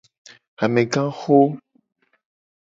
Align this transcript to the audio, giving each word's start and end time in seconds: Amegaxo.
Amegaxo. 0.63 1.37